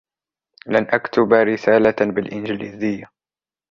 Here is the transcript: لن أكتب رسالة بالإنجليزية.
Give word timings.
لن 0.67 0.87
أكتب 0.93 1.33
رسالة 1.33 1.95
بالإنجليزية. 2.11 3.11